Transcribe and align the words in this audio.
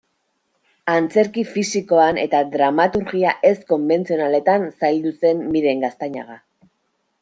Antzerki 0.93 1.43
fisikoan 1.57 2.21
eta 2.23 2.41
dramaturgia 2.57 3.37
ez-konbentzionaletan 3.53 4.69
zaildu 4.81 5.17
zen 5.23 5.49
Miren 5.57 5.87
Gaztañaga. 5.89 6.45